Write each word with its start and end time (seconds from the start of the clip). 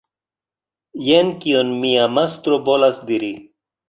Jen 1.07 1.29
kion 1.43 1.69
mia 1.83 2.07
mastro 2.13 2.57
volas 2.71 2.99
diri. 3.11 3.29